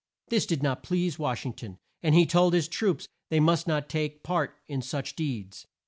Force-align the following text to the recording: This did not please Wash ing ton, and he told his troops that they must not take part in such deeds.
This 0.29 0.47
did 0.47 0.63
not 0.63 0.81
please 0.81 1.19
Wash 1.19 1.45
ing 1.45 1.53
ton, 1.53 1.77
and 2.01 2.15
he 2.15 2.25
told 2.25 2.55
his 2.55 2.67
troops 2.67 3.03
that 3.05 3.11
they 3.29 3.39
must 3.39 3.67
not 3.67 3.87
take 3.87 4.23
part 4.23 4.55
in 4.67 4.81
such 4.81 5.15
deeds. 5.15 5.67